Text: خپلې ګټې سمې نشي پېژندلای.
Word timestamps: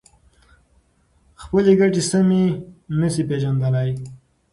خپلې 1.41 1.71
ګټې 1.79 2.01
سمې 2.09 2.43
نشي 2.99 3.23
پېژندلای. 3.29 3.89